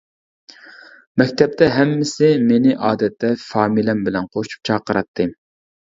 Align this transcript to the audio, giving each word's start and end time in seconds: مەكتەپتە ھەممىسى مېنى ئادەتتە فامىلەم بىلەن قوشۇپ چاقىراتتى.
مەكتەپتە 1.21 1.67
ھەممىسى 1.75 2.31
مېنى 2.47 2.73
ئادەتتە 2.87 3.31
فامىلەم 3.45 4.05
بىلەن 4.09 4.29
قوشۇپ 4.37 4.69
چاقىراتتى. 4.71 5.29